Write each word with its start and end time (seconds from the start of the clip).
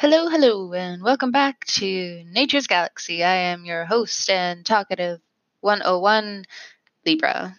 Hello, 0.00 0.30
hello, 0.30 0.72
and 0.72 1.02
welcome 1.02 1.30
back 1.30 1.66
to 1.66 2.24
Nature's 2.24 2.66
Galaxy. 2.66 3.22
I 3.22 3.52
am 3.52 3.66
your 3.66 3.84
host 3.84 4.30
and 4.30 4.64
talkative 4.64 5.20
101 5.60 6.46
Libra. 7.04 7.54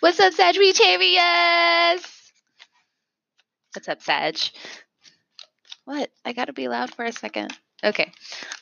What's 0.00 0.18
up, 0.20 0.32
Sagittarius? 0.32 2.32
What's 3.74 3.90
up, 3.90 4.00
Sag? 4.00 4.38
What? 5.84 6.08
I 6.24 6.32
gotta 6.32 6.54
be 6.54 6.66
loud 6.66 6.94
for 6.94 7.04
a 7.04 7.12
second. 7.12 7.52
Okay, 7.84 8.10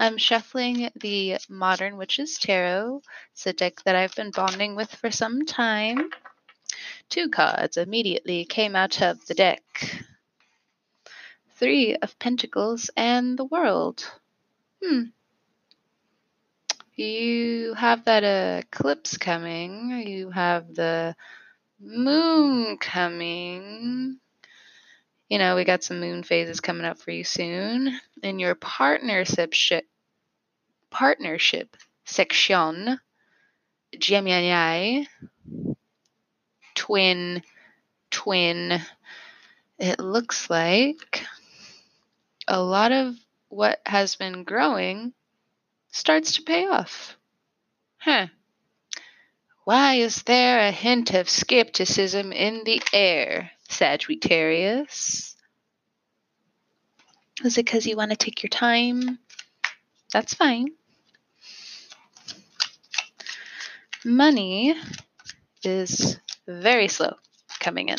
I'm 0.00 0.18
shuffling 0.18 0.90
the 0.96 1.36
Modern 1.48 1.96
Witches 1.96 2.36
Tarot. 2.36 3.00
It's 3.32 3.46
a 3.46 3.52
deck 3.52 3.74
that 3.84 3.94
I've 3.94 4.16
been 4.16 4.32
bonding 4.32 4.74
with 4.74 4.92
for 4.92 5.12
some 5.12 5.46
time. 5.46 6.10
Two 7.08 7.28
cards 7.28 7.76
immediately 7.76 8.44
came 8.44 8.74
out 8.74 9.00
of 9.00 9.24
the 9.26 9.34
deck 9.34 9.62
Three 11.62 11.94
of 11.94 12.18
Pentacles 12.18 12.90
and 12.96 13.38
the 13.38 13.44
World. 13.44 14.04
Hmm. 14.82 15.02
You 16.96 17.74
have 17.74 18.04
that 18.06 18.24
eclipse 18.64 19.16
coming. 19.16 20.02
You 20.04 20.30
have 20.30 20.74
the 20.74 21.14
moon 21.78 22.78
coming. 22.78 24.18
You 25.28 25.38
know, 25.38 25.54
we 25.54 25.62
got 25.62 25.84
some 25.84 26.00
moon 26.00 26.24
phases 26.24 26.58
coming 26.58 26.84
up 26.84 26.98
for 26.98 27.12
you 27.12 27.22
soon. 27.22 27.96
In 28.24 28.40
your 28.40 28.56
partnership 28.56 29.52
ship, 29.52 29.84
partnership 30.90 31.76
section, 32.04 32.98
Gemini, 33.96 35.04
twin, 36.74 37.44
twin. 38.10 38.82
It 39.78 40.00
looks 40.00 40.50
like 40.50 41.24
a 42.48 42.60
lot 42.60 42.92
of 42.92 43.14
what 43.48 43.80
has 43.86 44.16
been 44.16 44.44
growing 44.44 45.12
starts 45.90 46.34
to 46.34 46.42
pay 46.42 46.66
off. 46.66 47.16
Huh. 47.98 48.26
Why 49.64 49.94
is 49.94 50.22
there 50.24 50.58
a 50.58 50.72
hint 50.72 51.14
of 51.14 51.30
skepticism 51.30 52.32
in 52.32 52.64
the 52.64 52.82
air, 52.92 53.52
Sagittarius? 53.68 55.36
Is 57.44 57.58
it 57.58 57.64
because 57.64 57.86
you 57.86 57.96
want 57.96 58.10
to 58.10 58.16
take 58.16 58.42
your 58.42 58.48
time? 58.48 59.18
That's 60.12 60.34
fine. 60.34 60.68
Money 64.04 64.74
is 65.62 66.18
very 66.48 66.88
slow 66.88 67.14
coming 67.60 67.88
in. 67.88 67.98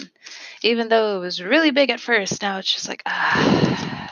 Even 0.63 0.89
though 0.89 1.17
it 1.17 1.19
was 1.19 1.41
really 1.41 1.71
big 1.71 1.89
at 1.89 2.01
first, 2.01 2.41
now 2.41 2.57
it's 2.57 2.73
just 2.73 2.89
like, 2.89 3.01
ah 3.05 4.02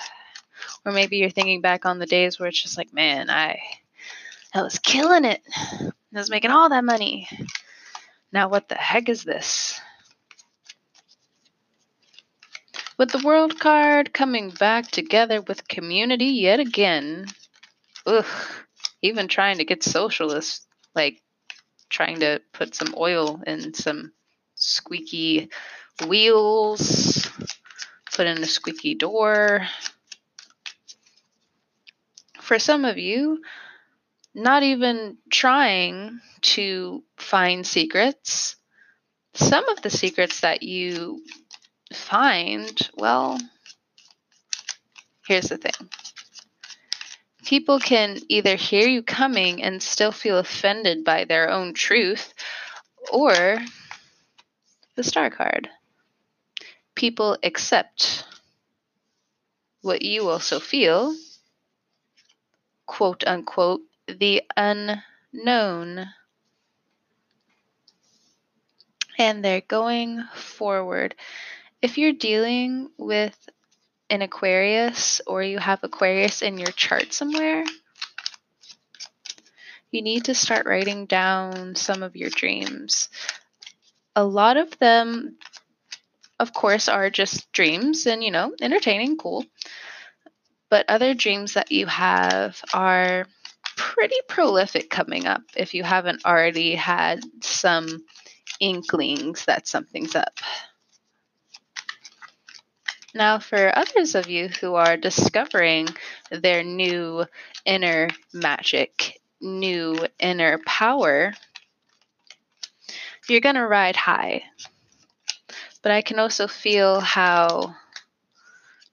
or 0.85 0.91
maybe 0.91 1.17
you're 1.17 1.29
thinking 1.29 1.61
back 1.61 1.85
on 1.85 1.99
the 1.99 2.05
days 2.05 2.39
where 2.39 2.49
it's 2.49 2.61
just 2.61 2.77
like, 2.77 2.93
man, 2.93 3.29
I 3.29 3.59
I 4.53 4.61
was 4.61 4.79
killing 4.79 5.25
it. 5.25 5.41
I 5.55 5.91
was 6.11 6.29
making 6.29 6.51
all 6.51 6.69
that 6.69 6.83
money. 6.83 7.27
Now 8.31 8.49
what 8.49 8.69
the 8.69 8.75
heck 8.75 9.09
is 9.09 9.23
this? 9.23 9.79
With 12.97 13.11
the 13.11 13.25
world 13.25 13.59
card 13.59 14.13
coming 14.13 14.51
back 14.51 14.91
together 14.91 15.41
with 15.41 15.67
community 15.67 16.25
yet 16.25 16.59
again. 16.59 17.27
Ugh. 18.05 18.25
Even 19.01 19.27
trying 19.27 19.57
to 19.57 19.65
get 19.65 19.83
socialist, 19.83 20.67
like 20.93 21.21
trying 21.89 22.19
to 22.19 22.41
put 22.53 22.75
some 22.75 22.93
oil 22.97 23.41
in 23.47 23.73
some 23.73 24.11
squeaky 24.55 25.49
wheels, 26.07 27.27
put 28.13 28.27
in 28.27 28.37
a 28.43 28.45
squeaky 28.45 28.95
door, 28.95 29.67
for 32.51 32.59
some 32.59 32.83
of 32.83 32.97
you, 32.97 33.41
not 34.35 34.61
even 34.61 35.15
trying 35.29 36.19
to 36.41 37.01
find 37.15 37.65
secrets, 37.65 38.57
some 39.33 39.69
of 39.69 39.81
the 39.81 39.89
secrets 39.89 40.41
that 40.41 40.61
you 40.61 41.23
find, 41.93 42.89
well, 42.97 43.39
here's 45.25 45.47
the 45.47 45.55
thing. 45.55 45.89
People 47.45 47.79
can 47.79 48.19
either 48.27 48.57
hear 48.57 48.85
you 48.85 49.01
coming 49.01 49.63
and 49.63 49.81
still 49.81 50.11
feel 50.11 50.37
offended 50.37 51.05
by 51.05 51.23
their 51.23 51.49
own 51.49 51.73
truth, 51.73 52.33
or 53.13 53.59
the 54.97 55.03
star 55.05 55.29
card. 55.29 55.69
People 56.95 57.37
accept 57.43 58.25
what 59.81 60.01
you 60.01 60.27
also 60.27 60.59
feel 60.59 61.15
quote 62.85 63.23
unquote, 63.25 63.81
the 64.07 64.43
unknown. 64.57 66.07
And 69.17 69.43
they're 69.43 69.61
going 69.61 70.23
forward. 70.33 71.15
If 71.81 71.97
you're 71.97 72.13
dealing 72.13 72.89
with 72.97 73.37
an 74.09 74.21
Aquarius 74.21 75.21
or 75.25 75.41
you 75.41 75.57
have 75.57 75.83
Aquarius 75.83 76.41
in 76.41 76.57
your 76.57 76.71
chart 76.71 77.13
somewhere, 77.13 77.63
you 79.91 80.01
need 80.01 80.25
to 80.25 80.35
start 80.35 80.65
writing 80.65 81.05
down 81.05 81.75
some 81.75 82.01
of 82.03 82.15
your 82.15 82.29
dreams. 82.29 83.09
A 84.15 84.23
lot 84.23 84.57
of 84.57 84.77
them, 84.79 85.37
of 86.39 86.53
course, 86.53 86.87
are 86.87 87.09
just 87.09 87.51
dreams 87.51 88.05
and, 88.07 88.23
you 88.23 88.31
know, 88.31 88.53
entertaining, 88.61 89.17
cool. 89.17 89.45
But 90.71 90.89
other 90.89 91.13
dreams 91.13 91.53
that 91.53 91.71
you 91.71 91.85
have 91.85 92.59
are 92.73 93.27
pretty 93.75 94.15
prolific 94.27 94.89
coming 94.89 95.27
up 95.27 95.41
if 95.55 95.73
you 95.73 95.83
haven't 95.83 96.25
already 96.25 96.75
had 96.75 97.19
some 97.43 98.05
inklings 98.61 99.45
that 99.45 99.67
something's 99.67 100.15
up. 100.15 100.39
Now, 103.13 103.39
for 103.39 103.77
others 103.77 104.15
of 104.15 104.29
you 104.29 104.47
who 104.47 104.75
are 104.75 104.95
discovering 104.95 105.89
their 106.29 106.63
new 106.63 107.25
inner 107.65 108.07
magic, 108.33 109.19
new 109.41 109.97
inner 110.19 110.57
power, 110.65 111.33
you're 113.27 113.41
going 113.41 113.55
to 113.55 113.67
ride 113.67 113.97
high. 113.97 114.43
But 115.81 115.91
I 115.91 116.01
can 116.01 116.19
also 116.19 116.47
feel 116.47 117.01
how, 117.01 117.75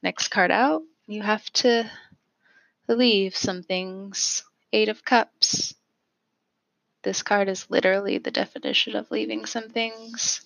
next 0.02 0.28
card 0.28 0.50
out, 0.50 0.82
you 1.08 1.22
have 1.22 1.50
to 1.54 1.90
leave 2.86 3.34
some 3.34 3.62
things. 3.62 4.44
Eight 4.72 4.90
of 4.90 5.04
Cups. 5.04 5.74
This 7.02 7.22
card 7.22 7.48
is 7.48 7.70
literally 7.70 8.18
the 8.18 8.30
definition 8.30 8.94
of 8.94 9.10
leaving 9.10 9.46
some 9.46 9.70
things. 9.70 10.42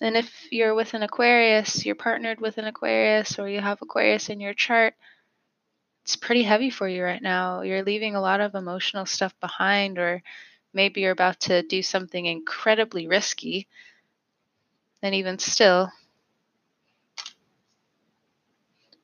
And 0.00 0.16
if 0.16 0.50
you're 0.50 0.74
with 0.74 0.94
an 0.94 1.02
Aquarius, 1.02 1.84
you're 1.84 1.94
partnered 1.94 2.40
with 2.40 2.56
an 2.56 2.64
Aquarius, 2.64 3.38
or 3.38 3.48
you 3.48 3.60
have 3.60 3.82
Aquarius 3.82 4.30
in 4.30 4.40
your 4.40 4.54
chart, 4.54 4.94
it's 6.02 6.16
pretty 6.16 6.42
heavy 6.42 6.70
for 6.70 6.88
you 6.88 7.02
right 7.02 7.22
now. 7.22 7.60
You're 7.62 7.82
leaving 7.82 8.14
a 8.14 8.20
lot 8.20 8.40
of 8.40 8.54
emotional 8.54 9.06
stuff 9.06 9.38
behind, 9.40 9.98
or 9.98 10.22
maybe 10.72 11.02
you're 11.02 11.12
about 11.12 11.40
to 11.40 11.62
do 11.62 11.82
something 11.82 12.24
incredibly 12.24 13.06
risky. 13.06 13.68
And 15.02 15.14
even 15.14 15.38
still, 15.38 15.90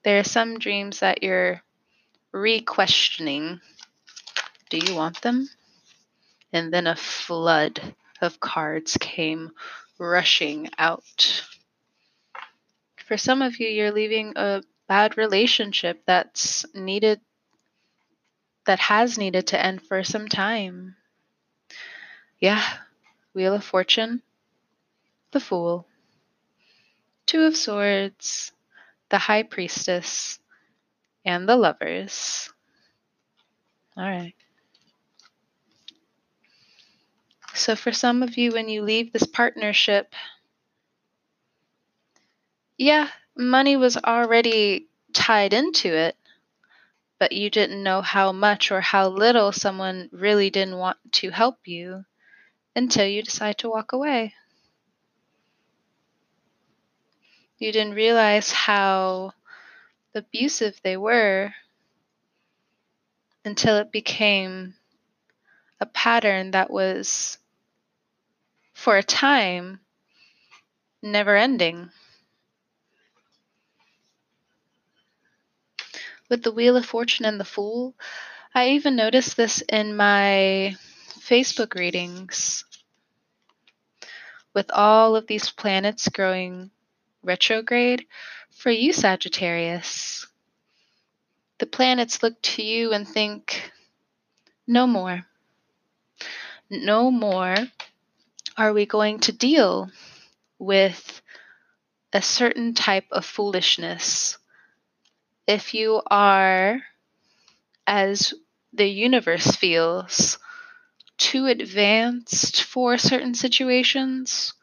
there 0.02 0.18
are 0.18 0.24
some 0.24 0.58
dreams 0.58 1.00
that 1.00 1.22
you're 1.22 1.62
re 2.32 2.60
questioning 2.60 3.60
do 4.70 4.78
you 4.78 4.94
want 4.94 5.20
them? 5.22 5.48
And 6.52 6.72
then 6.72 6.86
a 6.86 6.96
flood 6.96 7.94
of 8.22 8.40
cards 8.40 8.96
came 9.00 9.50
rushing 9.98 10.70
out. 10.78 11.44
For 13.04 13.16
some 13.16 13.42
of 13.42 13.58
you, 13.58 13.68
you're 13.68 13.90
leaving 13.90 14.32
a 14.36 14.62
bad 14.88 15.18
relationship 15.18 16.02
that's 16.06 16.64
needed, 16.72 17.20
that 18.64 18.78
has 18.78 19.18
needed 19.18 19.48
to 19.48 19.62
end 19.62 19.82
for 19.82 20.04
some 20.04 20.28
time. 20.28 20.94
Yeah, 22.38 22.62
Wheel 23.34 23.54
of 23.54 23.64
Fortune, 23.64 24.22
the 25.32 25.40
Fool, 25.40 25.86
Two 27.26 27.42
of 27.42 27.56
Swords, 27.56 28.52
the 29.10 29.18
High 29.18 29.42
Priestess, 29.42 30.38
and 31.24 31.48
the 31.48 31.56
Lovers. 31.56 32.50
All 33.96 34.04
right. 34.04 34.34
So, 37.54 37.76
for 37.76 37.92
some 37.92 38.22
of 38.22 38.38
you, 38.38 38.52
when 38.52 38.68
you 38.68 38.82
leave 38.82 39.12
this 39.12 39.26
partnership, 39.26 40.14
yeah, 42.78 43.10
money 43.36 43.76
was 43.76 43.96
already 43.96 44.88
tied 45.12 45.52
into 45.52 45.88
it, 45.94 46.16
but 47.18 47.32
you 47.32 47.50
didn't 47.50 47.82
know 47.82 48.00
how 48.02 48.32
much 48.32 48.70
or 48.70 48.80
how 48.80 49.08
little 49.08 49.52
someone 49.52 50.08
really 50.12 50.50
didn't 50.50 50.78
want 50.78 50.98
to 51.12 51.30
help 51.30 51.58
you 51.66 52.04
until 52.74 53.06
you 53.06 53.22
decide 53.22 53.58
to 53.58 53.68
walk 53.68 53.92
away. 53.92 54.34
You 57.60 57.72
didn't 57.72 57.92
realize 57.92 58.50
how 58.50 59.34
abusive 60.14 60.80
they 60.82 60.96
were 60.96 61.52
until 63.44 63.76
it 63.76 63.92
became 63.92 64.76
a 65.78 65.84
pattern 65.84 66.52
that 66.52 66.70
was, 66.70 67.36
for 68.72 68.96
a 68.96 69.02
time, 69.02 69.80
never 71.02 71.36
ending. 71.36 71.90
With 76.30 76.42
the 76.42 76.52
Wheel 76.52 76.78
of 76.78 76.86
Fortune 76.86 77.26
and 77.26 77.38
the 77.38 77.44
Fool, 77.44 77.94
I 78.54 78.70
even 78.70 78.96
noticed 78.96 79.36
this 79.36 79.62
in 79.68 79.94
my 79.94 80.76
Facebook 81.10 81.74
readings. 81.74 82.64
With 84.54 84.70
all 84.70 85.14
of 85.14 85.26
these 85.26 85.50
planets 85.50 86.08
growing 86.08 86.70
retrograde, 87.22 88.06
for 88.50 88.70
you, 88.70 88.92
Sagittarius, 88.92 90.26
the 91.58 91.66
planets 91.66 92.22
look 92.22 92.40
to 92.42 92.62
you 92.62 92.92
and 92.92 93.06
think, 93.06 93.70
no 94.66 94.86
more. 94.86 95.26
No 96.70 97.10
more 97.10 97.56
are 98.56 98.72
we 98.72 98.86
going 98.86 99.20
to 99.20 99.32
deal 99.32 99.90
with 100.58 101.20
a 102.12 102.22
certain 102.22 102.74
type 102.74 103.06
of 103.10 103.24
foolishness. 103.24 104.38
If 105.46 105.74
you 105.74 106.02
are, 106.10 106.82
as 107.86 108.34
the 108.72 108.86
universe 108.86 109.56
feels, 109.56 110.38
too 111.18 111.46
advanced 111.46 112.62
for 112.62 112.96
certain 112.98 113.34
situations, 113.34 114.54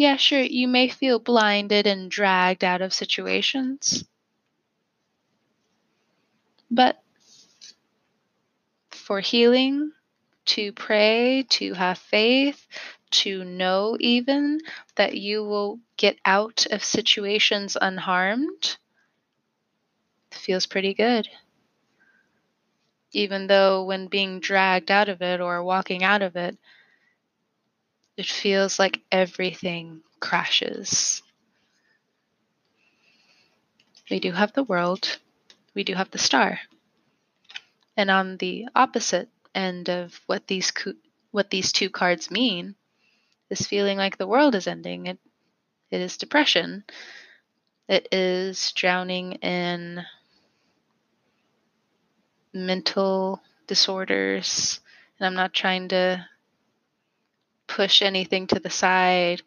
yeah, 0.00 0.16
sure, 0.16 0.40
you 0.40 0.66
may 0.66 0.88
feel 0.88 1.18
blinded 1.18 1.86
and 1.86 2.10
dragged 2.10 2.64
out 2.64 2.80
of 2.80 2.94
situations. 2.94 4.02
But 6.70 7.02
for 8.90 9.20
healing, 9.20 9.92
to 10.46 10.72
pray, 10.72 11.44
to 11.50 11.74
have 11.74 11.98
faith, 11.98 12.66
to 13.10 13.44
know 13.44 13.98
even 14.00 14.60
that 14.94 15.18
you 15.18 15.44
will 15.44 15.80
get 15.98 16.16
out 16.24 16.64
of 16.70 16.82
situations 16.82 17.76
unharmed 17.78 18.78
feels 20.30 20.64
pretty 20.64 20.94
good. 20.94 21.28
Even 23.12 23.48
though 23.48 23.84
when 23.84 24.06
being 24.06 24.40
dragged 24.40 24.90
out 24.90 25.10
of 25.10 25.20
it 25.20 25.42
or 25.42 25.62
walking 25.62 26.02
out 26.02 26.22
of 26.22 26.36
it, 26.36 26.56
it 28.20 28.26
feels 28.26 28.78
like 28.78 29.00
everything 29.10 30.02
crashes. 30.20 31.22
We 34.10 34.20
do 34.20 34.32
have 34.32 34.52
the 34.52 34.62
world, 34.62 35.18
we 35.74 35.84
do 35.84 35.94
have 35.94 36.10
the 36.10 36.18
star. 36.18 36.60
And 37.96 38.10
on 38.10 38.36
the 38.36 38.68
opposite 38.74 39.30
end 39.54 39.88
of 39.88 40.20
what 40.26 40.48
these 40.48 40.70
co- 40.70 40.94
what 41.30 41.50
these 41.50 41.72
two 41.72 41.88
cards 41.88 42.30
mean 42.30 42.74
is 43.50 43.66
feeling 43.66 43.98
like 43.98 44.18
the 44.18 44.26
world 44.26 44.54
is 44.54 44.66
ending. 44.66 45.06
It 45.06 45.18
it 45.90 46.00
is 46.00 46.16
depression. 46.18 46.84
It 47.88 48.08
is 48.12 48.72
drowning 48.72 49.32
in 49.42 50.06
mental 52.54 53.42
disorders. 53.66 54.80
And 55.18 55.26
I'm 55.26 55.34
not 55.34 55.52
trying 55.52 55.88
to 55.88 56.26
push 57.80 58.02
anything 58.02 58.46
to 58.46 58.60
the 58.60 58.68
side. 58.68 59.40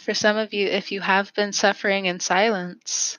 For 0.00 0.12
some 0.12 0.36
of 0.36 0.52
you, 0.52 0.66
if 0.66 0.90
you 0.90 1.00
have 1.00 1.32
been 1.34 1.52
suffering 1.52 2.06
in 2.06 2.18
silence, 2.18 3.16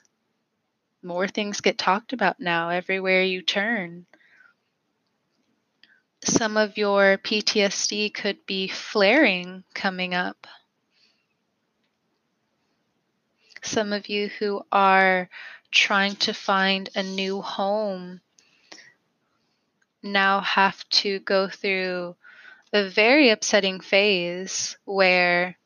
more 1.02 1.26
things 1.26 1.62
get 1.62 1.78
talked 1.78 2.12
about 2.12 2.38
now 2.38 2.68
everywhere 2.68 3.22
you 3.22 3.40
turn. 3.40 4.04
Some 6.22 6.58
of 6.58 6.76
your 6.76 7.16
PTSD 7.16 8.12
could 8.12 8.44
be 8.44 8.68
flaring 8.68 9.64
coming 9.72 10.12
up. 10.12 10.46
Some 13.62 13.94
of 13.94 14.10
you 14.10 14.28
who 14.38 14.60
are 14.70 15.30
trying 15.70 16.16
to 16.16 16.34
find 16.34 16.90
a 16.94 17.02
new 17.02 17.40
home 17.40 18.20
now 20.02 20.42
have 20.42 20.86
to 20.90 21.20
go 21.20 21.48
through 21.48 22.16
a 22.74 22.88
very 22.88 23.30
upsetting 23.30 23.80
phase 23.80 24.76
where 24.84 25.56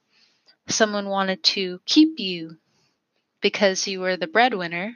someone 0.68 1.08
wanted 1.08 1.42
to 1.42 1.80
keep 1.86 2.20
you 2.20 2.58
because 3.40 3.88
you 3.88 4.00
were 4.00 4.16
the 4.16 4.26
breadwinner 4.26 4.94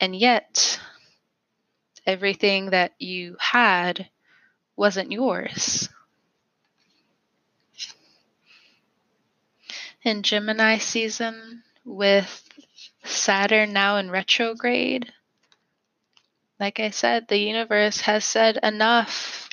and 0.00 0.14
yet, 0.14 0.78
everything 2.06 2.70
that 2.70 2.92
you 2.98 3.36
had 3.40 4.08
wasn't 4.76 5.10
yours. 5.10 5.88
In 10.04 10.22
Gemini 10.22 10.78
season, 10.78 11.64
with 11.84 12.44
Saturn 13.02 13.72
now 13.72 13.96
in 13.96 14.10
retrograde, 14.10 15.12
like 16.60 16.78
I 16.78 16.90
said, 16.90 17.26
the 17.26 17.38
universe 17.38 18.02
has 18.02 18.24
said 18.24 18.58
enough. 18.62 19.47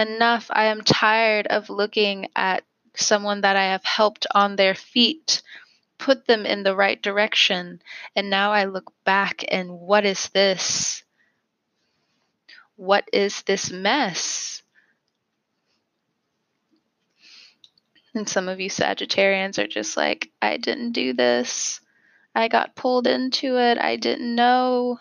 Enough. 0.00 0.46
I 0.48 0.64
am 0.64 0.80
tired 0.80 1.46
of 1.48 1.68
looking 1.68 2.28
at 2.34 2.64
someone 2.96 3.42
that 3.42 3.56
I 3.56 3.64
have 3.64 3.84
helped 3.84 4.26
on 4.34 4.56
their 4.56 4.74
feet 4.74 5.42
put 5.98 6.26
them 6.26 6.46
in 6.46 6.62
the 6.62 6.74
right 6.74 7.00
direction. 7.02 7.82
And 8.16 8.30
now 8.30 8.50
I 8.50 8.64
look 8.64 8.94
back 9.04 9.44
and 9.46 9.70
what 9.70 10.06
is 10.06 10.30
this? 10.30 11.04
What 12.76 13.04
is 13.12 13.42
this 13.42 13.70
mess? 13.70 14.62
And 18.14 18.26
some 18.26 18.48
of 18.48 18.58
you 18.58 18.70
Sagittarians 18.70 19.58
are 19.58 19.68
just 19.68 19.98
like, 19.98 20.30
I 20.40 20.56
didn't 20.56 20.92
do 20.92 21.12
this. 21.12 21.82
I 22.34 22.48
got 22.48 22.74
pulled 22.74 23.06
into 23.06 23.58
it. 23.58 23.76
I 23.76 23.96
didn't 23.96 24.34
know. 24.34 24.98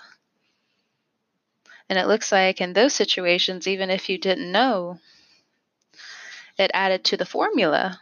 And 1.90 1.98
it 1.98 2.08
looks 2.08 2.32
like 2.32 2.62
in 2.62 2.74
those 2.74 2.94
situations, 2.94 3.68
even 3.68 3.90
if 3.90 4.10
you 4.10 4.18
didn't 4.18 4.52
know, 4.52 5.00
it 6.58 6.72
added 6.74 7.04
to 7.06 7.18
the 7.18 7.26
formula. 7.26 8.00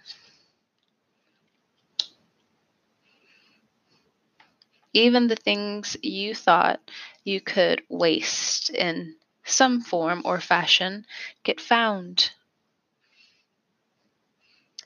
even 4.97 5.27
the 5.27 5.35
things 5.35 5.95
you 6.01 6.33
thought 6.33 6.79
you 7.23 7.39
could 7.39 7.83
waste 7.87 8.71
in 8.71 9.15
some 9.43 9.79
form 9.79 10.23
or 10.25 10.41
fashion 10.41 11.05
get 11.43 11.61
found. 11.61 12.31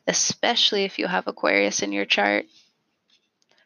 Especially 0.06 0.84
if 0.84 1.00
you 1.00 1.08
have 1.08 1.28
Aquarius 1.28 1.82
in 1.82 1.94
your 1.94 2.04
chart. 2.04 2.46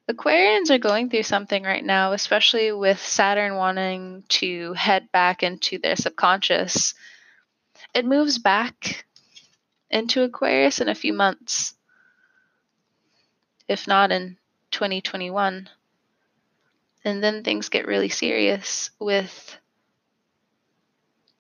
Aquarians 0.07 0.69
are 0.69 0.77
going 0.77 1.09
through 1.09 1.24
something 1.24 1.63
right 1.63 1.83
now, 1.83 2.12
especially 2.12 2.71
with 2.71 3.00
Saturn 3.00 3.55
wanting 3.55 4.24
to 4.29 4.74
head 4.74 5.12
back 5.12 5.41
into 5.41 5.79
their 5.79 5.95
subconscious. 5.95 6.93
It 7.93 8.05
moves 8.05 8.38
back 8.38 9.05
into 9.89 10.21
Aquarius 10.21 10.79
in 10.79 10.89
a 10.89 10.95
few 10.95 11.12
months, 11.12 11.74
if 13.67 13.88
not 13.88 14.12
in 14.12 14.38
2021. 14.69 15.69
And 17.03 17.24
then 17.24 17.43
things 17.43 17.69
get 17.69 17.88
really 17.88 18.09
serious 18.09 18.91
with 19.00 19.57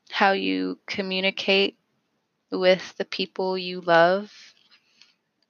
how 0.09 0.31
you 0.31 0.79
communicate 0.87 1.77
with 2.51 2.95
the 2.97 3.05
people 3.05 3.57
you 3.57 3.81
love, 3.81 4.31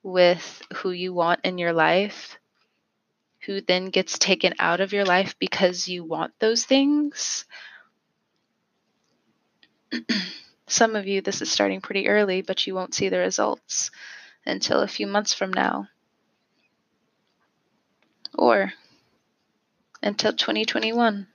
with 0.03 0.62
who 0.74 0.91
you 0.91 1.13
want 1.13 1.41
in 1.43 1.57
your 1.57 1.74
life, 1.74 2.38
who 3.45 3.61
then 3.61 3.85
gets 3.85 4.17
taken 4.17 4.53
out 4.59 4.81
of 4.81 4.93
your 4.93 5.05
life 5.05 5.35
because 5.39 5.87
you 5.87 6.03
want 6.03 6.33
those 6.39 6.65
things. 6.65 7.45
Some 10.67 10.95
of 10.95 11.07
you, 11.07 11.21
this 11.21 11.41
is 11.41 11.51
starting 11.51 11.81
pretty 11.81 12.07
early, 12.07 12.41
but 12.41 12.65
you 12.65 12.73
won't 12.73 12.95
see 12.95 13.09
the 13.09 13.19
results 13.19 13.91
until 14.45 14.81
a 14.81 14.87
few 14.87 15.05
months 15.05 15.33
from 15.33 15.53
now. 15.53 15.87
Or 18.33 18.73
until 20.01 20.33
2021. 20.33 21.27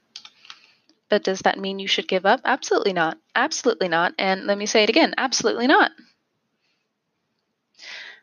But 1.09 1.25
does 1.25 1.41
that 1.41 1.59
mean 1.59 1.79
you 1.79 1.89
should 1.89 2.09
give 2.09 2.27
up? 2.27 2.41
Absolutely 2.45 2.93
not. 2.93 3.19
Absolutely 3.35 3.89
not. 3.89 4.15
And 4.19 4.47
let 4.47 4.59
me 4.59 4.67
say 4.67 4.83
it 4.83 4.89
again 4.89 5.15
absolutely 5.17 5.67
not. 5.67 5.93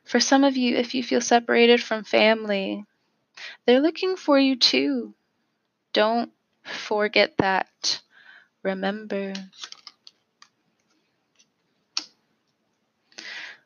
For 0.03 0.21
some 0.21 0.45
of 0.45 0.55
you, 0.55 0.77
if 0.77 0.95
you 0.95 1.03
feel 1.03 1.19
separated 1.19 1.83
from 1.83 2.05
family, 2.05 2.85
they're 3.65 3.81
looking 3.81 4.15
for 4.15 4.39
you 4.39 4.55
too. 4.55 5.13
Don't 5.93 6.31
forget 6.63 7.37
that. 7.37 8.01
Remember. 8.63 9.33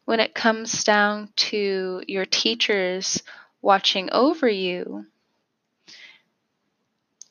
When 0.06 0.20
it 0.20 0.34
comes 0.34 0.84
down 0.84 1.30
to 1.38 2.04
your 2.08 2.26
teachers 2.26 3.22
watching 3.62 4.12
over 4.12 4.48
you, 4.48 5.06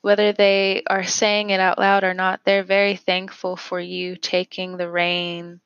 whether 0.01 0.33
they 0.33 0.83
are 0.87 1.05
saying 1.05 1.51
it 1.51 1.61
out 1.61 1.79
loud 1.79 2.05
or 2.05 2.15
not, 2.15 2.41
they're 2.45 2.63
very 2.63 2.97
thankful 2.97 3.57
for 3.57 3.79
you 3.79 4.17
taking 4.17 4.77
the 4.77 4.89
reign 4.89 5.61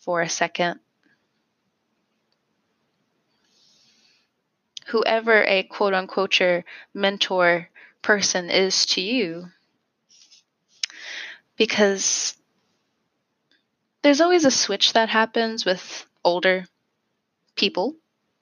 for 0.00 0.20
a 0.20 0.28
second. 0.28 0.80
Whoever 4.90 5.44
a 5.44 5.62
quote 5.62 5.94
unquote 5.94 6.38
your 6.40 6.64
mentor 6.94 7.68
person 8.02 8.50
is 8.50 8.86
to 8.86 9.00
you. 9.00 9.46
Because 11.56 12.36
there's 14.02 14.20
always 14.20 14.44
a 14.44 14.50
switch 14.50 14.94
that 14.94 15.08
happens 15.08 15.64
with 15.64 16.06
older 16.24 16.66
people 17.56 17.96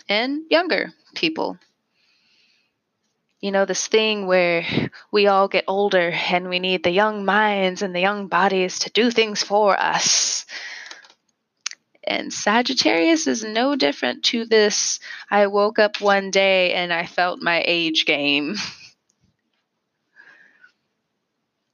and 0.09 0.43
younger 0.51 0.93
people 1.15 1.59
you 3.41 3.53
know, 3.53 3.65
this 3.65 3.87
thing 3.87 4.27
where 4.27 4.65
we 5.13 5.27
all 5.29 5.49
get 5.49 5.65
older 5.69 6.11
and 6.31 6.49
we 6.49 6.59
need 6.59 6.83
the 6.83 6.91
young 6.91 7.25
minds 7.25 7.83
and 7.83 7.95
the 7.95 8.01
young 8.01 8.27
bodies 8.27 8.81
to 8.81 8.91
do 8.91 9.11
things 9.11 9.43
for 9.43 9.79
us. 9.79 10.45
And 12.09 12.33
Sagittarius 12.33 13.27
is 13.27 13.45
no 13.45 13.77
different 13.77 14.25
to 14.25 14.47
this. 14.47 14.99
I 15.31 15.47
woke 15.47 15.79
up 15.79 16.01
one 16.01 16.31
day 16.31 16.73
and 16.73 16.93
I 16.93 17.05
felt 17.05 17.43
my 17.43 17.63
age 17.67 18.07
game. 18.07 18.57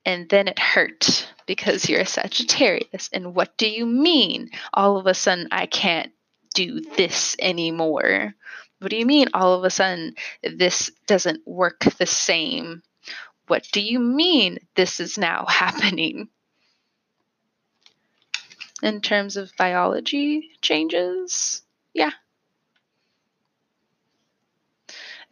and 0.04 0.28
then 0.28 0.48
it 0.48 0.58
hurt 0.58 1.28
because 1.46 1.88
you're 1.88 2.00
a 2.00 2.06
Sagittarius. 2.06 3.10
And 3.12 3.34
what 3.34 3.56
do 3.56 3.68
you 3.68 3.86
mean? 3.86 4.50
All 4.72 4.96
of 4.96 5.06
a 5.06 5.14
sudden, 5.14 5.48
I 5.52 5.66
can't 5.66 6.12
do 6.54 6.80
this 6.96 7.36
anymore. 7.38 8.34
What 8.80 8.90
do 8.90 8.96
you 8.96 9.06
mean 9.06 9.28
all 9.34 9.54
of 9.54 9.64
a 9.64 9.70
sudden 9.70 10.16
this 10.42 10.90
doesn't 11.06 11.46
work 11.46 11.80
the 11.98 12.06
same? 12.06 12.82
What 13.46 13.66
do 13.72 13.80
you 13.80 14.00
mean 14.00 14.58
this 14.74 15.00
is 15.00 15.16
now 15.16 15.44
happening? 15.48 16.28
In 18.84 19.00
terms 19.00 19.36
of 19.36 19.50
biology 19.56 20.52
changes, 20.62 21.62
yeah. 21.92 22.12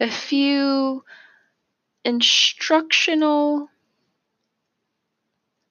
A 0.01 0.09
few 0.09 1.05
instructional 2.03 3.69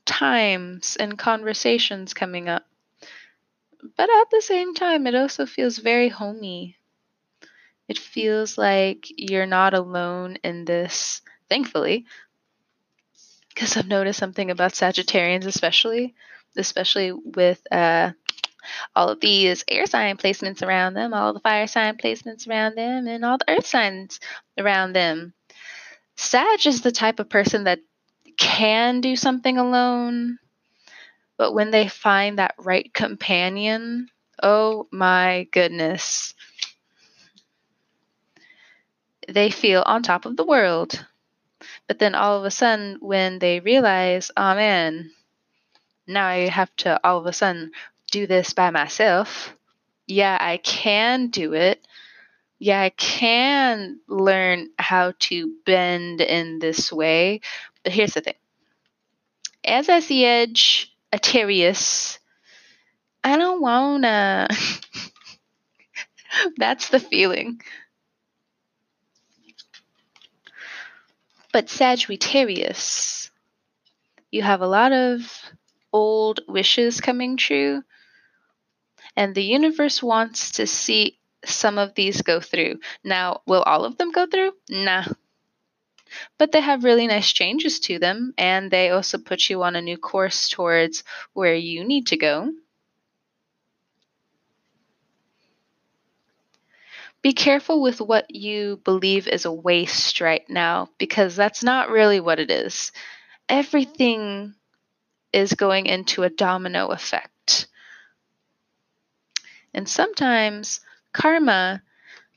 times 0.06 0.96
and 0.96 1.18
conversations 1.18 2.14
coming 2.14 2.48
up. 2.48 2.66
But 3.96 4.08
at 4.08 4.30
the 4.30 4.40
same 4.40 4.74
time, 4.74 5.06
it 5.06 5.14
also 5.14 5.44
feels 5.44 5.76
very 5.76 6.08
homey 6.08 6.78
it 7.88 7.98
feels 7.98 8.56
like 8.56 9.06
you're 9.16 9.46
not 9.46 9.74
alone 9.74 10.38
in 10.42 10.64
this, 10.64 11.20
thankfully, 11.50 12.06
because 13.50 13.76
I've 13.76 13.86
noticed 13.86 14.18
something 14.18 14.50
about 14.50 14.72
Sagittarians, 14.72 15.44
especially, 15.46 16.14
especially 16.56 17.12
with 17.12 17.60
uh, 17.72 18.12
all 18.94 19.08
of 19.08 19.20
these 19.20 19.64
air 19.68 19.86
sign 19.86 20.16
placements 20.16 20.62
around 20.62 20.94
them, 20.94 21.14
all 21.14 21.32
the 21.32 21.40
fire 21.40 21.66
sign 21.66 21.96
placements 21.96 22.48
around 22.48 22.76
them, 22.76 23.06
and 23.06 23.24
all 23.24 23.38
the 23.38 23.56
earth 23.56 23.66
signs 23.66 24.20
around 24.58 24.92
them. 24.92 25.32
Sag 26.16 26.66
is 26.66 26.82
the 26.82 26.92
type 26.92 27.20
of 27.20 27.28
person 27.28 27.64
that 27.64 27.80
can 28.38 29.00
do 29.00 29.16
something 29.16 29.58
alone, 29.58 30.38
but 31.36 31.52
when 31.52 31.70
they 31.70 31.88
find 31.88 32.38
that 32.38 32.54
right 32.58 32.92
companion, 32.92 34.08
oh 34.42 34.88
my 34.92 35.48
goodness, 35.52 36.34
they 39.28 39.50
feel 39.50 39.82
on 39.84 40.02
top 40.02 40.26
of 40.26 40.36
the 40.36 40.44
world. 40.44 41.04
But 41.86 41.98
then 41.98 42.14
all 42.14 42.38
of 42.38 42.44
a 42.44 42.50
sudden, 42.50 42.98
when 43.00 43.38
they 43.38 43.60
realize, 43.60 44.30
oh 44.36 44.54
man, 44.54 45.10
now 46.06 46.26
I 46.26 46.48
have 46.48 46.74
to 46.76 47.00
all 47.04 47.18
of 47.18 47.26
a 47.26 47.32
sudden 47.32 47.72
do 48.10 48.26
this 48.26 48.52
by 48.52 48.70
myself. 48.70 49.56
Yeah, 50.06 50.36
I 50.40 50.58
can 50.58 51.28
do 51.28 51.54
it. 51.54 51.86
Yeah, 52.58 52.80
I 52.80 52.90
can 52.90 53.98
learn 54.08 54.68
how 54.78 55.14
to 55.18 55.52
bend 55.66 56.20
in 56.20 56.58
this 56.58 56.92
way. 56.92 57.40
But 57.82 57.92
here's 57.92 58.14
the 58.14 58.20
thing 58.20 58.34
as 59.64 59.88
I 59.88 60.00
see 60.00 60.24
Edge, 60.24 60.92
Atarius, 61.12 62.18
I 63.24 63.36
don't 63.36 63.60
wanna. 63.60 64.48
That's 66.56 66.88
the 66.88 67.00
feeling. 67.00 67.60
But 71.52 71.68
Sagittarius, 71.68 73.30
you 74.30 74.42
have 74.42 74.62
a 74.62 74.66
lot 74.66 74.92
of 74.92 75.30
old 75.92 76.40
wishes 76.48 77.00
coming 77.00 77.36
true, 77.36 77.82
and 79.16 79.34
the 79.34 79.44
universe 79.44 80.02
wants 80.02 80.52
to 80.52 80.66
see 80.66 81.18
some 81.44 81.78
of 81.78 81.94
these 81.94 82.22
go 82.22 82.40
through. 82.40 82.78
Now, 83.04 83.42
will 83.46 83.62
all 83.62 83.84
of 83.84 83.98
them 83.98 84.12
go 84.12 84.26
through? 84.26 84.52
Nah. 84.68 85.04
But 86.38 86.52
they 86.52 86.60
have 86.60 86.84
really 86.84 87.06
nice 87.06 87.32
changes 87.32 87.80
to 87.80 87.98
them, 87.98 88.34
and 88.36 88.70
they 88.70 88.90
also 88.90 89.18
put 89.18 89.48
you 89.48 89.62
on 89.62 89.76
a 89.76 89.82
new 89.82 89.96
course 89.96 90.48
towards 90.48 91.04
where 91.32 91.54
you 91.54 91.84
need 91.84 92.06
to 92.08 92.16
go. 92.16 92.52
be 97.22 97.32
careful 97.32 97.80
with 97.80 98.00
what 98.00 98.34
you 98.34 98.80
believe 98.84 99.28
is 99.28 99.44
a 99.44 99.52
waste 99.52 100.20
right 100.20 100.48
now 100.48 100.88
because 100.98 101.36
that's 101.36 101.62
not 101.62 101.88
really 101.88 102.20
what 102.20 102.40
it 102.40 102.50
is. 102.50 102.90
Everything 103.48 104.54
is 105.32 105.54
going 105.54 105.86
into 105.86 106.22
a 106.22 106.30
domino 106.30 106.88
effect. 106.88 107.66
And 109.74 109.88
sometimes 109.88 110.80
karma, 111.12 111.82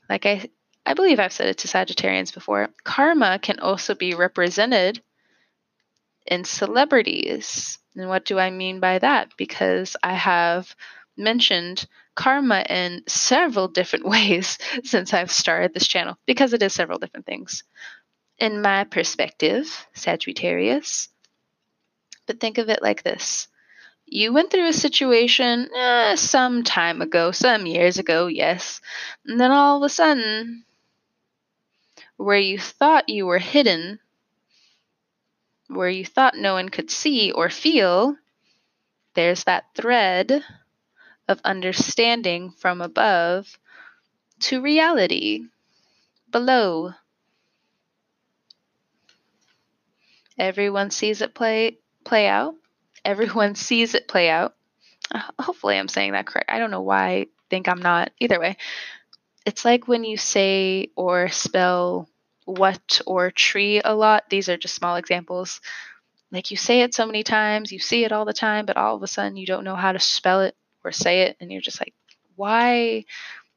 like 0.08 0.26
I 0.26 0.48
I 0.86 0.94
believe 0.94 1.18
I've 1.18 1.32
said 1.32 1.48
it 1.48 1.58
to 1.58 1.68
Sagittarians 1.68 2.32
before, 2.32 2.68
karma 2.84 3.40
can 3.40 3.58
also 3.58 3.94
be 3.96 4.14
represented 4.14 5.02
in 6.26 6.44
celebrities. 6.44 7.78
And 7.96 8.08
what 8.08 8.24
do 8.24 8.38
I 8.38 8.50
mean 8.50 8.78
by 8.78 9.00
that? 9.00 9.32
Because 9.36 9.96
I 10.02 10.14
have 10.14 10.74
mentioned 11.16 11.86
karma 12.14 12.64
in 12.68 13.02
several 13.08 13.66
different 13.68 14.06
ways 14.08 14.58
since 14.84 15.12
I've 15.12 15.32
started 15.32 15.74
this 15.74 15.88
channel 15.88 16.16
because 16.24 16.52
it 16.52 16.62
is 16.62 16.72
several 16.72 16.98
different 16.98 17.26
things. 17.26 17.64
In 18.38 18.62
my 18.62 18.84
perspective, 18.84 19.86
Sagittarius, 19.94 21.08
but 22.26 22.40
think 22.40 22.58
of 22.58 22.68
it 22.68 22.82
like 22.82 23.02
this. 23.02 23.48
You 24.06 24.32
went 24.32 24.50
through 24.50 24.68
a 24.68 24.72
situation 24.72 25.68
eh, 25.74 26.16
some 26.16 26.62
time 26.62 27.02
ago, 27.02 27.32
some 27.32 27.66
years 27.66 27.98
ago, 27.98 28.28
yes, 28.28 28.80
and 29.26 29.40
then 29.40 29.50
all 29.50 29.78
of 29.78 29.82
a 29.82 29.88
sudden, 29.88 30.64
where 32.16 32.38
you 32.38 32.58
thought 32.58 33.08
you 33.08 33.26
were 33.26 33.38
hidden, 33.38 33.98
where 35.68 35.88
you 35.88 36.04
thought 36.04 36.36
no 36.36 36.54
one 36.54 36.68
could 36.68 36.90
see 36.90 37.32
or 37.32 37.50
feel, 37.50 38.16
there's 39.14 39.44
that 39.44 39.74
thread 39.74 40.44
of 41.28 41.40
understanding 41.44 42.52
from 42.52 42.80
above 42.80 43.58
to 44.38 44.62
reality 44.62 45.42
below. 46.30 46.92
Everyone 50.38 50.90
sees 50.90 51.22
it 51.22 51.34
play 51.34 51.78
play 52.06 52.26
out. 52.26 52.54
Everyone 53.04 53.54
sees 53.68 53.94
it 53.94 54.08
play 54.08 54.30
out. 54.30 54.54
Uh, 55.10 55.22
hopefully, 55.38 55.78
I'm 55.78 55.88
saying 55.88 56.12
that 56.12 56.26
correct. 56.26 56.50
I 56.50 56.58
don't 56.58 56.70
know 56.70 56.82
why 56.82 57.08
I 57.08 57.26
think 57.50 57.68
I'm 57.68 57.82
not. 57.82 58.10
Either 58.18 58.40
way, 58.40 58.56
it's 59.44 59.64
like 59.64 59.86
when 59.86 60.04
you 60.04 60.16
say 60.16 60.88
or 60.96 61.28
spell 61.28 62.08
what 62.46 63.00
or 63.06 63.30
tree 63.30 63.80
a 63.84 63.94
lot. 63.94 64.30
These 64.30 64.48
are 64.48 64.56
just 64.56 64.74
small 64.74 64.96
examples. 64.96 65.60
Like 66.32 66.50
you 66.50 66.56
say 66.56 66.80
it 66.80 66.94
so 66.94 67.06
many 67.06 67.22
times, 67.22 67.70
you 67.70 67.78
see 67.78 68.04
it 68.04 68.12
all 68.12 68.24
the 68.24 68.32
time, 68.32 68.66
but 68.66 68.76
all 68.76 68.96
of 68.96 69.02
a 69.02 69.06
sudden 69.06 69.36
you 69.36 69.46
don't 69.46 69.64
know 69.64 69.76
how 69.76 69.92
to 69.92 69.98
spell 69.98 70.40
it 70.40 70.56
or 70.86 70.92
say 70.92 71.22
it 71.22 71.36
and 71.40 71.50
you're 71.50 71.60
just 71.60 71.80
like 71.80 71.92
why 72.36 73.04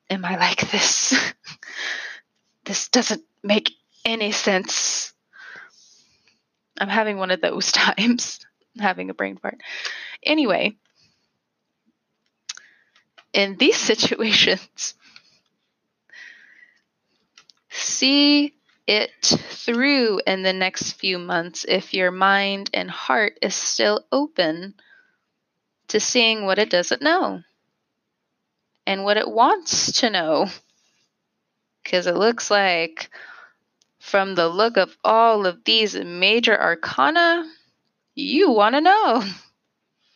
am 0.10 0.26
i 0.26 0.36
like 0.36 0.70
this 0.72 1.14
this 2.66 2.90
doesn't 2.90 3.24
make 3.44 3.72
any 4.04 4.32
sense 4.32 5.14
i'm 6.80 6.90
having 6.90 7.18
one 7.18 7.32
of 7.32 7.42
those 7.42 7.72
times 7.72 8.40
having 8.80 9.10
a 9.10 9.14
brain 9.14 9.38
fart 9.38 9.60
anyway 10.24 10.76
in 13.34 13.56
these 13.58 13.78
situations 13.92 14.94
see 17.70 18.54
it 18.88 19.12
through 19.22 20.20
in 20.26 20.42
the 20.42 20.54
next 20.54 20.94
few 20.94 21.20
months 21.20 21.66
if 21.68 21.94
your 21.94 22.10
mind 22.10 22.70
and 22.74 22.90
heart 22.90 23.38
is 23.42 23.54
still 23.54 24.04
open 24.12 24.74
to 25.90 26.00
seeing 26.00 26.46
what 26.46 26.58
it 26.58 26.70
doesn't 26.70 27.02
know 27.02 27.44
and 28.88 29.04
what 29.04 29.18
it 29.18 29.30
wants 29.30 30.02
to 30.02 30.10
know. 30.10 30.48
Because 31.84 32.08
it 32.08 32.16
looks 32.16 32.50
like 32.50 33.12
from 34.10 34.36
the 34.36 34.50
look 34.50 34.78
of 34.78 34.98
all 35.04 35.46
of 35.46 35.64
these 35.64 35.96
major 35.96 36.60
arcana, 36.60 37.46
you 38.16 38.52
want 38.52 38.76
to 38.76 38.82
know. 38.82 39.24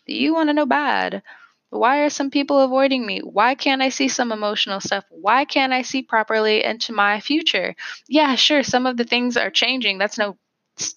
You 0.06 0.34
want 0.34 0.50
to 0.50 0.54
know 0.54 0.66
bad. 0.66 1.24
Why 1.70 2.00
are 2.00 2.10
some 2.10 2.30
people 2.30 2.60
avoiding 2.60 3.06
me? 3.06 3.20
Why 3.20 3.56
can't 3.56 3.82
I 3.82 3.88
see 3.88 4.10
some 4.10 4.34
emotional 4.34 4.82
stuff? 4.82 5.06
Why 5.10 5.46
can't 5.46 5.72
I 5.72 5.84
see 5.84 6.02
properly 6.02 6.62
into 6.62 6.92
my 6.92 7.22
future? 7.22 7.74
Yeah, 8.10 8.36
sure, 8.36 8.64
some 8.64 8.86
of 8.86 8.98
the 8.98 9.06
things 9.06 9.38
are 9.38 9.50
changing. 9.50 9.98
That's 9.98 10.18
no 10.18 10.38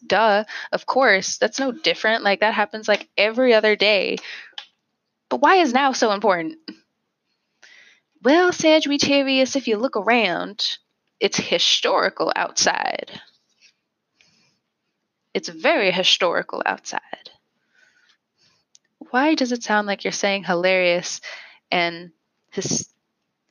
duh, 0.07 0.45
of 0.73 0.87
course. 0.87 1.39
That's 1.39 1.61
no 1.61 1.71
different. 1.71 2.25
Like 2.25 2.41
that 2.41 2.55
happens 2.55 2.89
like 2.89 3.09
every 3.17 3.55
other 3.55 3.77
day. 3.77 4.17
But 5.29 5.41
why 5.41 5.57
is 5.57 5.73
now 5.73 5.93
so 5.93 6.13
important? 6.13 6.59
Well, 8.23 8.53
Sagittarius, 8.53 9.55
if 9.55 9.69
you 9.69 9.77
look 9.77 9.97
around, 9.97 10.79
it's 11.21 11.37
historical 11.37 12.33
outside. 12.37 13.21
It's 15.35 15.49
very 15.49 15.91
historical 15.91 16.63
outside. 16.65 17.31
Why 19.11 19.35
does 19.35 19.53
it 19.53 19.63
sound 19.63 19.87
like 19.87 20.05
you're 20.05 20.13
saying 20.13 20.45
hilarious 20.45 21.21
and 21.71 22.13
his- 22.51 22.89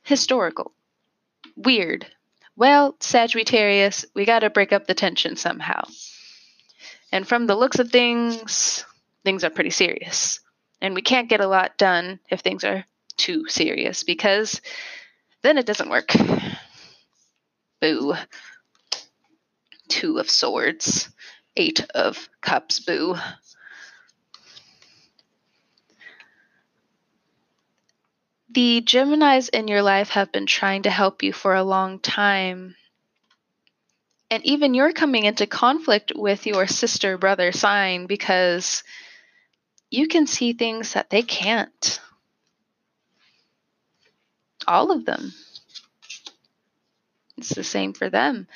historical? 0.02 0.72
Weird. 1.56 2.06
Well, 2.56 2.96
Sagittarius, 3.00 4.04
we 4.14 4.24
got 4.24 4.40
to 4.40 4.50
break 4.50 4.72
up 4.72 4.86
the 4.86 4.94
tension 4.94 5.36
somehow. 5.36 5.84
And 7.12 7.26
from 7.26 7.46
the 7.46 7.54
looks 7.54 7.78
of 7.78 7.90
things, 7.90 8.84
things 9.24 9.44
are 9.44 9.50
pretty 9.50 9.70
serious. 9.70 10.40
And 10.80 10.94
we 10.94 11.02
can't 11.02 11.28
get 11.28 11.40
a 11.40 11.46
lot 11.46 11.78
done 11.78 12.20
if 12.30 12.40
things 12.40 12.64
are 12.64 12.84
too 13.16 13.48
serious 13.48 14.02
because 14.02 14.60
then 15.42 15.58
it 15.58 15.66
doesn't 15.66 15.88
work. 15.90 16.12
Boo. 17.80 18.14
Two 19.88 20.18
of 20.18 20.30
swords. 20.30 21.10
Eight 21.56 21.86
of 21.94 22.28
cups. 22.40 22.80
Boo. 22.80 23.16
The 28.50 28.80
Geminis 28.80 29.50
in 29.50 29.68
your 29.68 29.82
life 29.82 30.10
have 30.10 30.32
been 30.32 30.46
trying 30.46 30.84
to 30.84 30.90
help 30.90 31.22
you 31.22 31.32
for 31.32 31.54
a 31.54 31.62
long 31.62 31.98
time. 31.98 32.74
And 34.30 34.44
even 34.46 34.72
you're 34.72 34.92
coming 34.92 35.24
into 35.24 35.46
conflict 35.46 36.12
with 36.14 36.46
your 36.46 36.66
sister 36.66 37.18
brother 37.18 37.52
sign 37.52 38.06
because 38.06 38.82
you 39.90 40.08
can 40.08 40.26
see 40.26 40.52
things 40.52 40.94
that 40.94 41.10
they 41.10 41.22
can't. 41.22 42.00
All 44.66 44.90
of 44.90 45.04
them. 45.04 45.32
It's 47.38 47.54
the 47.54 47.64
same 47.64 47.92
for 47.94 48.10
them. 48.10 48.46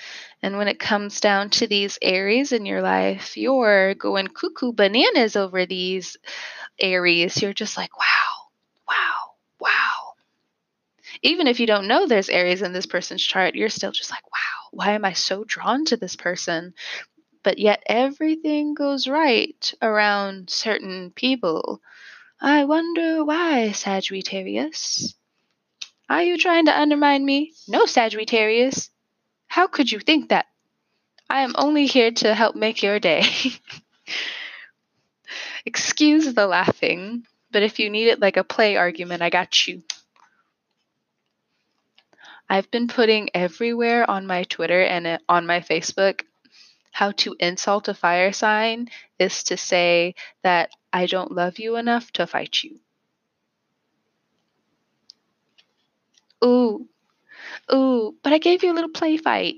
And 0.43 0.57
when 0.59 0.69
it 0.69 0.79
comes 0.79 1.21
down 1.21 1.51
to 1.51 1.67
these 1.67 1.99
Aries 2.03 2.53
in 2.53 2.67
your 2.67 2.83
life, 2.83 3.37
you're 3.37 3.95
going 3.95 4.29
cuckoo 4.29 4.73
bananas 4.73 5.37
over 5.37 5.67
these 5.67 6.17
Aries. 6.81 7.41
You're 7.43 7.55
just 7.55 7.77
like, 7.77 7.97
wow, 7.99 8.49
wow, 8.89 9.35
wow. 9.61 10.15
Even 11.23 11.47
if 11.47 11.59
you 11.61 11.67
don't 11.67 11.89
know 11.89 12.07
there's 12.07 12.29
Aries 12.29 12.61
in 12.61 12.75
this 12.75 12.85
person's 12.85 13.23
chart, 13.23 13.55
you're 13.55 13.71
still 13.71 13.91
just 13.91 14.11
like, 14.11 14.23
wow, 14.31 14.69
why 14.71 14.93
am 14.93 15.05
I 15.07 15.15
so 15.15 15.45
drawn 15.45 15.87
to 15.87 15.97
this 15.97 16.15
person? 16.15 16.75
But 17.43 17.59
yet 17.59 17.83
everything 17.87 18.75
goes 18.75 19.09
right 19.09 19.75
around 19.83 20.51
certain 20.51 21.13
people. 21.13 21.83
I 22.41 22.65
wonder 22.67 23.25
why, 23.25 23.73
Sagittarius. 23.73 25.15
Are 26.11 26.25
you 26.25 26.37
trying 26.37 26.67
to 26.67 26.77
undermine 26.77 27.25
me? 27.25 27.53
No, 27.69 27.87
Sagittarius. 27.87 28.91
How 29.47 29.69
could 29.69 29.93
you 29.93 30.01
think 30.01 30.31
that? 30.31 30.47
I 31.31 31.43
am 31.43 31.55
only 31.57 31.87
here 31.87 32.11
to 32.11 32.35
help 32.35 32.57
make 32.57 32.83
your 32.83 32.99
day. 32.99 33.25
Excuse 35.65 36.35
the 36.35 36.49
laughing, 36.49 37.23
but 37.53 37.63
if 37.63 37.79
you 37.79 37.91
need 37.91 38.09
it 38.09 38.19
like 38.19 38.37
a 38.37 38.43
play 38.43 38.77
argument, 38.77 39.23
I 39.23 39.31
got 39.31 39.69
you. 39.69 39.85
I've 42.49 42.73
been 42.73 42.89
putting 42.89 43.31
everywhere 43.33 44.11
on 44.11 44.27
my 44.27 44.43
Twitter 44.43 44.83
and 44.83 45.07
uh, 45.07 45.19
on 45.29 45.47
my 45.47 45.61
Facebook 45.61 46.23
how 46.91 47.13
to 47.13 47.37
insult 47.39 47.87
a 47.87 47.95
fire 47.95 48.33
sign 48.33 48.89
is 49.21 49.45
to 49.45 49.57
say 49.57 50.17
that 50.43 50.71
I 50.93 51.07
don't 51.07 51.31
love 51.31 51.61
you 51.61 51.77
enough 51.77 52.11
to 52.15 52.27
fight 52.27 52.65
you. 52.65 52.81
Ooh, 56.45 56.89
ooh, 57.73 58.15
but 58.23 58.33
I 58.33 58.39
gave 58.39 58.63
you 58.63 58.73
a 58.73 58.75
little 58.75 58.91
play 58.91 59.17
fight. 59.17 59.57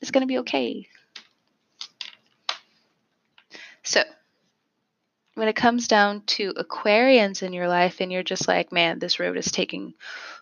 It's 0.00 0.10
going 0.10 0.22
to 0.22 0.26
be 0.26 0.38
okay. 0.38 0.88
So, 3.82 4.02
when 5.34 5.48
it 5.48 5.56
comes 5.56 5.88
down 5.88 6.22
to 6.26 6.52
Aquarians 6.54 7.42
in 7.42 7.52
your 7.52 7.68
life, 7.68 8.00
and 8.00 8.12
you're 8.12 8.22
just 8.22 8.46
like, 8.46 8.72
man, 8.72 8.98
this 8.98 9.18
road 9.18 9.36
is 9.36 9.50
taking 9.50 9.94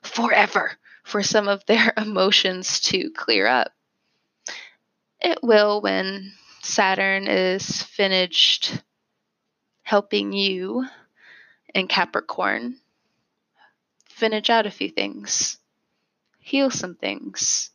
forever 0.02 0.72
for 1.04 1.22
some 1.22 1.48
of 1.48 1.64
their 1.66 1.92
emotions 1.96 2.80
to 2.80 3.11
clear 3.11 3.46
up, 3.46 3.72
it 5.20 5.38
will 5.42 5.80
when 5.80 6.33
Saturn 6.62 7.26
is 7.28 7.83
finished 7.83 8.83
helping 9.83 10.33
you 10.33 10.87
in 11.74 11.87
Capricorn 11.88 12.76
finish 14.20 14.50
out 14.50 14.66
a 14.66 14.70
few 14.70 14.90
things 14.90 15.61
heal 16.50 16.70
some 16.70 16.96
things. 16.96 17.70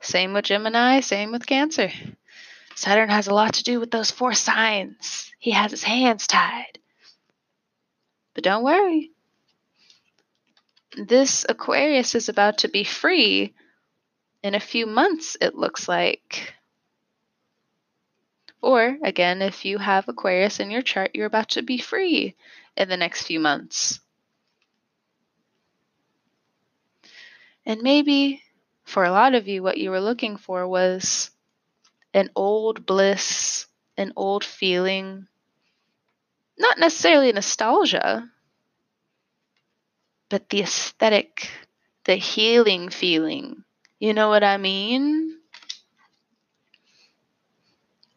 Same 0.00 0.32
with 0.32 0.44
Gemini, 0.44 1.00
same 1.00 1.32
with 1.32 1.46
Cancer. 1.46 1.90
Saturn 2.76 3.08
has 3.08 3.26
a 3.26 3.34
lot 3.34 3.54
to 3.54 3.64
do 3.64 3.80
with 3.80 3.90
those 3.90 4.10
four 4.10 4.32
signs. 4.32 5.32
He 5.38 5.50
has 5.50 5.70
his 5.72 5.82
hands 5.82 6.26
tied. 6.26 6.78
But 8.34 8.44
don't 8.44 8.62
worry. 8.64 9.10
This 10.96 11.44
Aquarius 11.48 12.14
is 12.14 12.28
about 12.28 12.58
to 12.58 12.68
be 12.68 12.84
free 12.84 13.54
in 14.42 14.54
a 14.54 14.60
few 14.60 14.86
months, 14.86 15.36
it 15.40 15.54
looks 15.54 15.88
like. 15.88 16.54
Or, 18.60 18.98
again, 19.02 19.42
if 19.42 19.64
you 19.64 19.78
have 19.78 20.08
Aquarius 20.08 20.60
in 20.60 20.70
your 20.70 20.82
chart, 20.82 21.12
you're 21.14 21.26
about 21.26 21.50
to 21.50 21.62
be 21.62 21.78
free 21.78 22.36
in 22.76 22.88
the 22.88 22.96
next 22.96 23.24
few 23.24 23.40
months. 23.40 24.00
And 27.64 27.82
maybe 27.82 28.42
for 28.84 29.04
a 29.04 29.10
lot 29.10 29.34
of 29.34 29.48
you, 29.48 29.62
what 29.62 29.78
you 29.78 29.90
were 29.90 30.00
looking 30.00 30.36
for 30.36 30.66
was 30.66 31.30
an 32.12 32.30
old 32.34 32.86
bliss, 32.86 33.66
an 33.96 34.12
old 34.16 34.44
feeling, 34.44 35.26
not 36.58 36.78
necessarily 36.78 37.32
nostalgia, 37.32 38.28
but 40.28 40.48
the 40.48 40.62
aesthetic, 40.62 41.50
the 42.04 42.16
healing 42.16 42.88
feeling. 42.88 43.64
You 43.98 44.14
know 44.14 44.28
what 44.28 44.44
I 44.44 44.56
mean? 44.56 45.38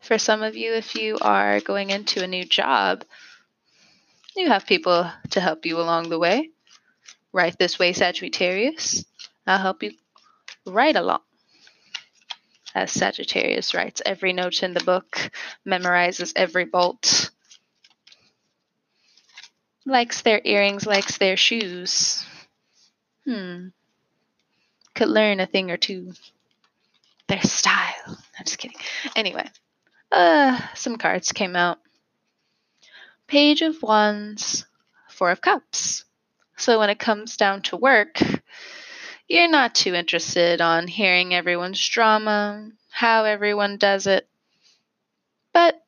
For 0.01 0.17
some 0.17 0.43
of 0.43 0.55
you, 0.55 0.73
if 0.73 0.95
you 0.95 1.17
are 1.21 1.59
going 1.59 1.89
into 1.89 2.23
a 2.23 2.27
new 2.27 2.45
job, 2.45 3.03
you 4.35 4.47
have 4.49 4.65
people 4.67 5.09
to 5.31 5.41
help 5.41 5.65
you 5.65 5.79
along 5.79 6.09
the 6.09 6.19
way. 6.19 6.51
Right 7.31 7.57
this 7.57 7.79
way, 7.79 7.91
Sagittarius. 7.93 9.03
I'll 9.47 9.59
help 9.59 9.83
you 9.83 9.91
right 10.65 10.95
along. 10.95 11.21
As 12.73 12.91
Sagittarius 12.91 13.73
writes 13.73 14.01
every 14.05 14.33
note 14.33 14.61
in 14.61 14.73
the 14.73 14.83
book, 14.83 15.31
memorizes 15.65 16.33
every 16.35 16.65
bolt, 16.65 17.31
likes 19.85 20.21
their 20.21 20.41
earrings, 20.43 20.85
likes 20.85 21.17
their 21.17 21.37
shoes. 21.37 22.25
Hmm. 23.23 23.67
Could 24.93 25.09
learn 25.09 25.39
a 25.39 25.45
thing 25.45 25.71
or 25.71 25.77
two. 25.77 26.13
Their 27.27 27.41
style. 27.41 27.95
I'm 28.07 28.45
just 28.45 28.57
kidding. 28.57 28.77
Anyway, 29.15 29.47
uh, 30.11 30.59
some 30.73 30.97
cards 30.97 31.31
came 31.31 31.55
out. 31.55 31.79
Page 33.27 33.61
of 33.61 33.81
Wands, 33.81 34.65
Four 35.09 35.31
of 35.31 35.41
Cups. 35.41 36.05
So 36.57 36.79
when 36.79 36.89
it 36.89 36.99
comes 36.99 37.37
down 37.37 37.61
to 37.63 37.77
work, 37.77 38.21
you're 39.27 39.49
not 39.49 39.75
too 39.75 39.93
interested 39.93 40.61
on 40.61 40.87
hearing 40.87 41.33
everyone's 41.33 41.85
drama, 41.87 42.69
how 42.89 43.25
everyone 43.25 43.77
does 43.77 44.07
it. 44.07 44.27
But 45.53 45.81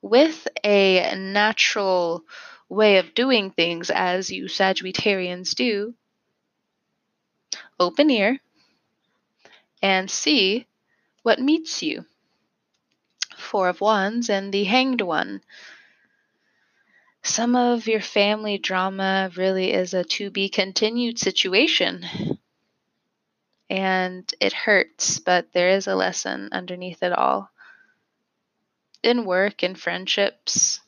with 0.00 0.46
a 0.62 1.14
natural 1.16 2.22
way 2.68 2.98
of 2.98 3.14
doing 3.14 3.50
things 3.50 3.90
as 3.90 4.30
you 4.30 4.44
Sagittarians 4.44 5.54
do, 5.54 5.94
open 7.80 8.10
ear 8.10 8.38
and 9.82 10.10
see 10.10 10.66
what 11.22 11.40
meets 11.40 11.82
you. 11.82 12.04
Four 13.36 13.68
of 13.68 13.80
Wands 13.80 14.30
and 14.30 14.52
the 14.52 14.64
Hanged 14.64 15.00
One 15.00 15.42
some 17.24 17.56
of 17.56 17.86
your 17.86 18.02
family 18.02 18.58
drama 18.58 19.30
really 19.34 19.72
is 19.72 19.94
a 19.94 20.04
to 20.04 20.30
be 20.30 20.48
continued 20.48 21.18
situation. 21.18 22.04
and 23.70 24.32
it 24.40 24.52
hurts, 24.52 25.18
but 25.18 25.52
there 25.52 25.70
is 25.70 25.86
a 25.86 25.94
lesson 25.94 26.50
underneath 26.52 27.02
it 27.02 27.12
all. 27.12 27.50
In 29.02 29.24
work 29.24 29.62
and 29.62 29.78
friendships, 29.78 30.80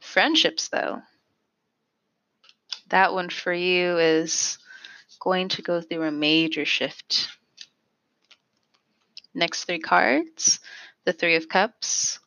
friendships 0.00 0.68
though, 0.68 1.02
that 2.88 3.12
one 3.12 3.28
for 3.28 3.52
you 3.52 3.98
is 3.98 4.58
going 5.20 5.50
to 5.50 5.62
go 5.62 5.82
through 5.82 6.04
a 6.04 6.10
major 6.10 6.64
shift. 6.64 7.28
Next 9.34 9.64
three 9.64 9.78
cards 9.78 10.60
the 11.04 11.12
Three 11.12 11.36
of 11.36 11.48
Cups, 11.48 12.18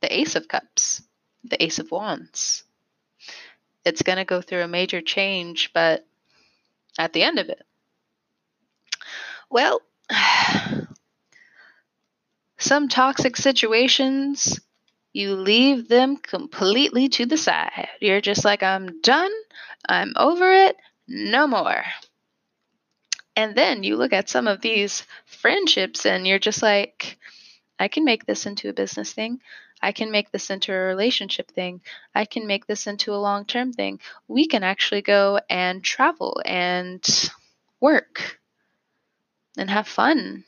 the 0.00 0.16
Ace 0.16 0.36
of 0.36 0.48
Cups, 0.48 1.02
the 1.44 1.62
Ace 1.62 1.78
of 1.78 1.90
Wands. 1.90 2.64
It's 3.84 4.02
going 4.02 4.18
to 4.18 4.24
go 4.24 4.40
through 4.40 4.62
a 4.62 4.68
major 4.68 5.00
change, 5.00 5.72
but 5.72 6.06
at 6.98 7.12
the 7.12 7.22
end 7.22 7.38
of 7.38 7.48
it, 7.48 7.62
well, 9.50 9.80
some 12.58 12.88
toxic 12.88 13.36
situations, 13.36 14.58
you 15.12 15.36
leave 15.36 15.88
them 15.88 16.16
completely 16.16 17.08
to 17.10 17.26
the 17.26 17.36
side. 17.36 17.88
You're 18.00 18.20
just 18.20 18.44
like, 18.44 18.62
I'm 18.62 19.00
done. 19.00 19.30
I'm 19.88 20.12
over 20.16 20.52
it. 20.52 20.76
No 21.06 21.46
more. 21.46 21.84
And 23.36 23.54
then 23.54 23.82
you 23.82 23.96
look 23.96 24.12
at 24.12 24.28
some 24.28 24.48
of 24.48 24.60
these 24.60 25.04
friendships 25.26 26.06
and 26.06 26.26
you're 26.26 26.38
just 26.38 26.62
like, 26.62 27.18
I 27.78 27.88
can 27.88 28.04
make 28.04 28.26
this 28.26 28.46
into 28.46 28.68
a 28.68 28.72
business 28.72 29.12
thing. 29.12 29.40
I 29.84 29.92
can 29.92 30.10
make 30.10 30.30
this 30.30 30.48
into 30.48 30.72
a 30.72 30.78
relationship 30.78 31.50
thing. 31.50 31.82
I 32.14 32.24
can 32.24 32.46
make 32.46 32.66
this 32.66 32.86
into 32.86 33.12
a 33.12 33.20
long 33.20 33.44
term 33.44 33.70
thing. 33.74 34.00
We 34.26 34.46
can 34.46 34.62
actually 34.62 35.02
go 35.02 35.40
and 35.50 35.84
travel 35.84 36.40
and 36.42 37.04
work 37.80 38.40
and 39.58 39.68
have 39.68 39.86
fun. 39.86 40.44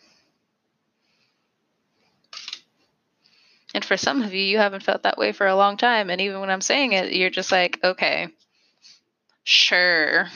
And 3.74 3.84
for 3.84 3.98
some 3.98 4.22
of 4.22 4.32
you, 4.32 4.40
you 4.40 4.56
haven't 4.56 4.84
felt 4.84 5.02
that 5.02 5.18
way 5.18 5.32
for 5.32 5.46
a 5.46 5.54
long 5.54 5.76
time. 5.76 6.08
And 6.08 6.18
even 6.22 6.40
when 6.40 6.48
I'm 6.48 6.62
saying 6.62 6.92
it, 6.92 7.12
you're 7.12 7.28
just 7.28 7.52
like, 7.52 7.78
okay, 7.84 8.28
sure. 9.44 10.28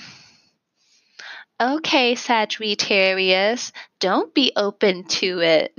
Okay, 1.58 2.16
Sagittarius, 2.16 3.72
don't 3.98 4.34
be 4.34 4.52
open 4.56 5.04
to 5.04 5.40
it. 5.40 5.74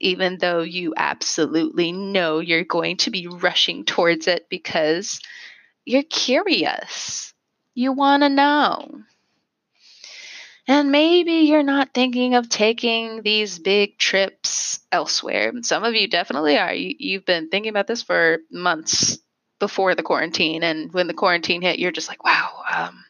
Even 0.00 0.38
though 0.38 0.60
you 0.60 0.94
absolutely 0.96 1.92
know 1.92 2.38
you're 2.38 2.64
going 2.64 2.98
to 2.98 3.10
be 3.10 3.26
rushing 3.26 3.84
towards 3.84 4.28
it 4.28 4.48
because 4.48 5.20
you're 5.84 6.02
curious. 6.02 7.32
You 7.74 7.92
want 7.92 8.22
to 8.22 8.28
know. 8.28 9.02
And 10.68 10.92
maybe 10.92 11.32
you're 11.32 11.62
not 11.62 11.94
thinking 11.94 12.34
of 12.34 12.50
taking 12.50 13.22
these 13.22 13.58
big 13.58 13.96
trips 13.96 14.80
elsewhere. 14.92 15.52
Some 15.62 15.82
of 15.82 15.94
you 15.94 16.08
definitely 16.08 16.58
are. 16.58 16.74
You, 16.74 17.18
have 17.18 17.24
been 17.24 17.48
thinking 17.48 17.70
about 17.70 17.86
this 17.86 18.02
for 18.02 18.40
months 18.50 19.18
before 19.58 19.94
the 19.94 20.02
quarantine. 20.02 20.62
And 20.62 20.92
when 20.92 21.06
the 21.06 21.14
quarantine 21.14 21.62
hit, 21.62 21.78
you're 21.78 21.90
just 21.90 22.08
like, 22.08 22.22
wow, 22.22 22.62
um, 22.70 23.02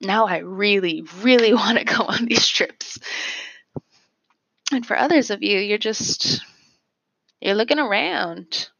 now 0.00 0.26
I 0.26 0.38
really, 0.38 1.04
really 1.20 1.52
want 1.54 1.76
to 1.76 1.84
go 1.84 2.02
on 2.04 2.24
these 2.24 2.48
trips. 2.48 2.98
And 4.72 4.86
for 4.86 4.96
others 4.96 5.30
of 5.30 5.42
you, 5.42 5.58
you're 5.58 5.78
just 5.78 6.42
you're 7.40 7.54
looking 7.54 7.78
around 7.78 8.70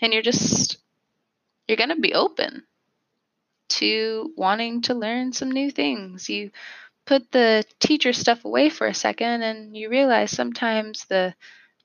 and 0.00 0.12
you're 0.12 0.22
just 0.22 0.78
you're 1.66 1.76
going 1.76 1.88
to 1.88 2.00
be 2.00 2.14
open 2.14 2.62
to 3.70 4.32
wanting 4.36 4.82
to 4.82 4.94
learn 4.94 5.32
some 5.32 5.50
new 5.50 5.70
things. 5.70 6.28
You 6.28 6.50
put 7.06 7.32
the 7.32 7.64
teacher 7.80 8.12
stuff 8.12 8.44
away 8.44 8.68
for 8.68 8.86
a 8.86 8.94
second 8.94 9.42
and 9.42 9.76
you 9.76 9.88
realize 9.88 10.30
sometimes 10.30 11.06
the 11.06 11.34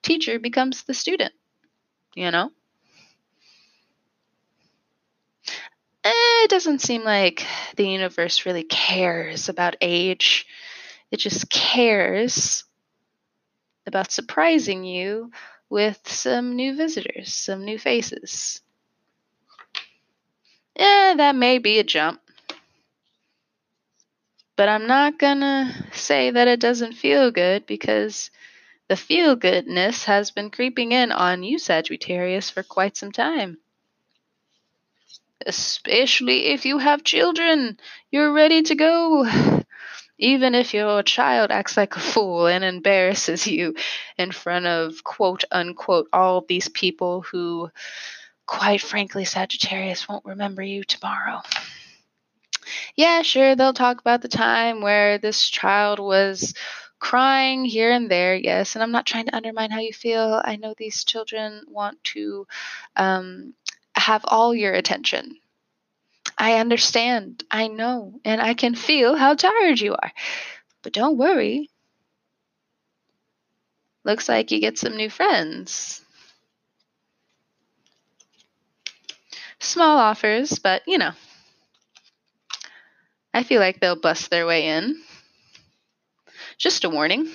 teacher 0.04 0.38
becomes 0.38 0.84
the 0.84 0.94
student, 0.94 1.34
you 2.16 2.30
know? 2.30 2.52
Eh, 6.04 6.44
it 6.44 6.50
doesn't 6.50 6.80
seem 6.80 7.04
like 7.04 7.46
the 7.76 7.88
universe 7.88 8.46
really 8.46 8.64
cares 8.64 9.50
about 9.50 9.76
age. 9.82 10.46
It 11.12 11.18
just 11.18 11.50
cares 11.50 12.64
about 13.90 14.14
surprising 14.14 14.86
you 14.86 15.34
with 15.70 16.00
some 16.08 16.56
new 16.56 16.78
visitors, 16.78 17.34
some 17.34 17.66
new 17.66 17.78
faces. 17.78 18.62
Yeah, 20.76 21.14
that 21.18 21.36
may 21.36 21.60
be 21.60 21.78
a 21.78 21.84
jump. 21.84 22.22
But 24.56 24.70
I'm 24.70 24.86
not 24.86 25.18
gonna 25.18 25.88
say 25.92 26.30
that 26.30 26.48
it 26.48 26.60
doesn't 26.60 26.94
feel 26.94 27.32
good 27.32 27.66
because 27.66 28.30
the 28.88 28.98
feel 28.98 29.36
goodness 29.36 30.06
has 30.06 30.32
been 30.32 30.52
creeping 30.52 30.92
in 30.92 31.12
on 31.12 31.44
you, 31.44 31.60
Sagittarius, 31.60 32.50
for 32.50 32.64
quite 32.64 32.98
some 32.98 33.12
time 33.12 33.60
especially 35.46 36.46
if 36.48 36.66
you 36.66 36.78
have 36.78 37.04
children. 37.04 37.78
You're 38.12 38.32
ready 38.34 38.62
to 38.64 38.76
go. 38.76 39.59
Even 40.20 40.54
if 40.54 40.74
your 40.74 41.02
child 41.02 41.50
acts 41.50 41.78
like 41.78 41.96
a 41.96 42.00
fool 42.00 42.46
and 42.48 42.64
embarrasses 42.64 43.48
you 43.48 43.76
in 44.18 44.32
front 44.32 44.68
of 44.68 45.04
quote 45.04 45.46
unquote 45.52 46.08
all 46.14 46.46
these 46.48 46.68
people 46.68 47.22
who, 47.22 47.72
quite 48.46 48.82
frankly, 48.82 49.26
Sagittarius 49.26 50.08
won't 50.08 50.26
remember 50.26 50.62
you 50.62 50.84
tomorrow. 50.84 51.42
Yeah, 52.96 53.22
sure, 53.22 53.56
they'll 53.56 53.74
talk 53.74 54.00
about 54.00 54.22
the 54.22 54.28
time 54.28 54.82
where 54.82 55.18
this 55.18 55.50
child 55.50 56.00
was 56.00 56.54
crying 57.00 57.64
here 57.64 57.92
and 57.92 58.12
there, 58.12 58.36
yes, 58.36 58.76
and 58.76 58.84
I'm 58.84 58.92
not 58.92 59.06
trying 59.06 59.26
to 59.26 59.36
undermine 59.36 59.72
how 59.72 59.80
you 59.80 59.94
feel. 59.94 60.42
I 60.44 60.58
know 60.58 60.74
these 60.78 61.04
children 61.04 61.64
want 61.68 62.04
to 62.16 62.46
um, 62.96 63.54
have 63.96 64.24
all 64.26 64.54
your 64.54 64.74
attention. 64.74 65.38
I 66.40 66.60
understand. 66.60 67.44
I 67.52 67.68
know. 67.68 68.22
And 68.24 68.42
I 68.42 68.54
can 68.54 68.74
feel 68.74 69.16
how 69.16 69.34
tired 69.36 69.82
you 69.82 69.94
are. 69.94 70.12
But 70.82 70.94
don't 70.94 71.18
worry. 71.18 71.70
Looks 74.06 74.30
like 74.30 74.50
you 74.50 74.62
get 74.62 74.78
some 74.78 74.96
new 74.96 75.10
friends. 75.10 76.02
Small 79.60 79.98
offers, 79.98 80.58
but 80.58 80.82
you 80.88 80.98
know. 80.98 81.12
I 83.34 83.44
feel 83.44 83.60
like 83.60 83.80
they'll 83.82 84.00
bust 84.00 84.30
their 84.30 84.48
way 84.48 84.68
in. 84.68 85.02
Just 86.58 86.86
a 86.86 86.90
warning. 86.90 87.30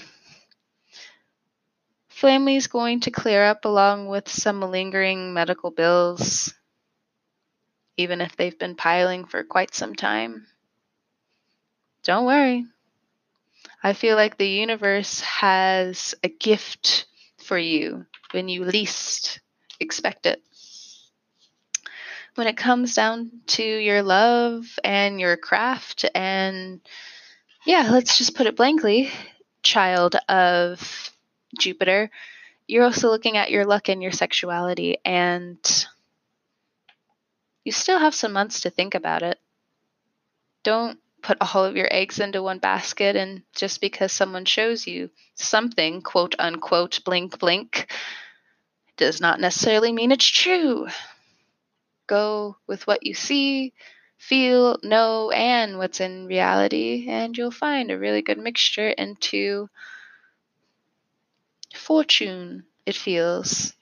Family's 2.08 2.68
going 2.68 3.00
to 3.00 3.10
clear 3.10 3.44
up 3.44 3.66
along 3.66 4.06
with 4.06 4.28
some 4.28 4.62
lingering 4.62 5.34
medical 5.34 5.70
bills, 5.70 6.54
even 7.96 8.20
if 8.20 8.36
they've 8.36 8.58
been 8.58 8.76
piling 8.76 9.24
for 9.24 9.44
quite 9.44 9.74
some 9.74 9.94
time. 9.94 10.46
Don't 12.04 12.26
worry. 12.26 12.66
I 13.82 13.92
feel 13.92 14.16
like 14.16 14.36
the 14.36 14.48
universe 14.48 15.20
has 15.20 16.14
a 16.22 16.28
gift 16.28 17.06
for 17.38 17.58
you 17.58 18.06
when 18.32 18.48
you 18.48 18.64
least 18.64 19.40
expect 19.78 20.26
it. 20.26 20.42
When 22.34 22.46
it 22.46 22.56
comes 22.56 22.94
down 22.94 23.30
to 23.48 23.62
your 23.62 24.02
love 24.02 24.66
and 24.82 25.20
your 25.20 25.36
craft, 25.36 26.04
and 26.14 26.80
yeah, 27.64 27.88
let's 27.90 28.18
just 28.18 28.34
put 28.34 28.46
it 28.46 28.56
blankly, 28.56 29.10
child 29.62 30.16
of 30.28 31.12
Jupiter, 31.58 32.10
you're 32.66 32.84
also 32.84 33.08
looking 33.08 33.36
at 33.36 33.50
your 33.50 33.64
luck 33.64 33.88
and 33.88 34.02
your 34.02 34.12
sexuality, 34.12 34.98
and 35.04 35.86
you 37.64 37.72
still 37.72 37.98
have 37.98 38.14
some 38.14 38.32
months 38.32 38.60
to 38.60 38.70
think 38.70 38.94
about 38.94 39.22
it. 39.22 39.38
Don't 40.62 40.98
put 41.22 41.38
all 41.40 41.64
of 41.64 41.76
your 41.76 41.88
eggs 41.90 42.20
into 42.20 42.42
one 42.42 42.58
basket, 42.58 43.16
and 43.16 43.42
just 43.54 43.80
because 43.80 44.12
someone 44.12 44.44
shows 44.44 44.86
you 44.86 45.10
something, 45.34 46.02
quote 46.02 46.34
unquote, 46.38 47.00
blink, 47.04 47.38
blink, 47.38 47.90
does 48.96 49.20
not 49.20 49.40
necessarily 49.40 49.92
mean 49.92 50.12
it's 50.12 50.28
true. 50.28 50.86
Go 52.06 52.56
with 52.66 52.86
what 52.86 53.06
you 53.06 53.14
see, 53.14 53.72
feel, 54.18 54.78
know, 54.82 55.30
and 55.30 55.78
what's 55.78 56.00
in 56.00 56.26
reality, 56.26 57.06
and 57.08 57.36
you'll 57.36 57.50
find 57.50 57.90
a 57.90 57.98
really 57.98 58.20
good 58.22 58.38
mixture 58.38 58.88
into 58.88 59.68
fortune, 61.74 62.64
it 62.84 62.94
feels, 62.94 63.72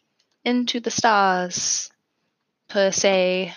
into 0.44 0.80
the 0.80 0.90
stars, 0.90 1.90
per 2.68 2.90
se. 2.90 3.52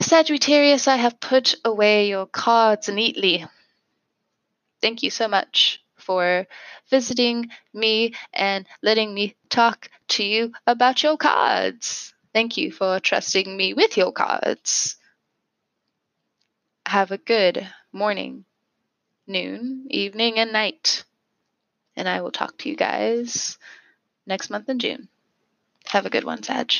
Sagittarius, 0.00 0.88
I 0.88 0.96
have 0.96 1.20
put 1.20 1.54
away 1.64 2.08
your 2.08 2.26
cards 2.26 2.88
neatly. 2.88 3.46
Thank 4.80 5.02
you 5.04 5.10
so 5.10 5.28
much 5.28 5.80
for 5.96 6.46
visiting 6.90 7.50
me 7.72 8.14
and 8.32 8.66
letting 8.82 9.14
me 9.14 9.36
talk 9.50 9.88
to 10.08 10.24
you 10.24 10.52
about 10.66 11.02
your 11.04 11.16
cards. 11.16 12.12
Thank 12.32 12.56
you 12.56 12.72
for 12.72 12.98
trusting 12.98 13.56
me 13.56 13.72
with 13.74 13.96
your 13.96 14.10
cards. 14.12 14.96
have 16.86 17.10
a 17.12 17.18
good 17.18 17.68
morning, 17.92 18.44
noon, 19.26 19.86
evening, 19.90 20.38
and 20.38 20.52
night. 20.52 21.04
And 21.96 22.08
I 22.08 22.20
will 22.22 22.32
talk 22.32 22.58
to 22.58 22.68
you 22.70 22.76
guys 22.76 23.58
next 24.26 24.50
month 24.50 24.68
in 24.68 24.78
June. 24.78 25.08
Have 25.86 26.06
a 26.06 26.10
good 26.10 26.24
one, 26.24 26.42
Sag. 26.42 26.72